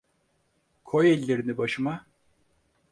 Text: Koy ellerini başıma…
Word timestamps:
Koy 0.83 1.07
ellerini 1.13 1.57
başıma… 1.57 2.05